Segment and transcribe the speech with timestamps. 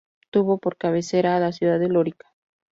[0.31, 2.27] Tuvo por cabecera a la ciudad de Lorica.